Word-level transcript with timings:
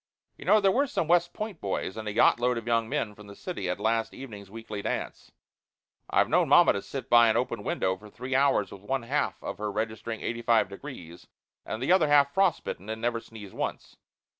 You 0.35 0.45
know, 0.45 0.59
there 0.59 0.71
were 0.71 0.87
some 0.87 1.07
West 1.07 1.31
Point 1.31 1.61
boys 1.61 1.95
and 1.95 2.07
a 2.07 2.11
yacht 2.11 2.39
load 2.39 2.57
of 2.57 2.65
young 2.65 2.89
men 2.89 3.13
from 3.13 3.27
the 3.27 3.35
city 3.35 3.69
at 3.69 3.79
last 3.79 4.15
evening's 4.15 4.49
weekly 4.49 4.81
dance. 4.81 5.31
I've 6.09 6.27
known 6.27 6.49
mamma 6.49 6.73
to 6.73 6.81
sit 6.81 7.07
by 7.07 7.29
an 7.29 7.37
open 7.37 7.63
window 7.63 7.95
for 7.95 8.09
three 8.09 8.33
hours 8.33 8.71
with 8.71 8.81
one 8.81 9.03
half 9.03 9.35
of 9.43 9.59
her 9.59 9.71
registering 9.71 10.21
85 10.21 10.69
degrees 10.69 11.27
and 11.67 11.83
the 11.83 11.91
other 11.91 12.07
half 12.07 12.33
frostbitten, 12.33 12.89
and 12.89 12.99
never 12.99 13.19
sneeze 13.19 13.53
once. 13.53 13.95